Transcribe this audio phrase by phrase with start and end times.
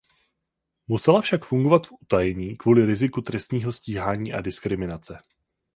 [0.87, 5.19] Musela však fungovat v utajení kvůli riziku trestního stíhání a diskriminace.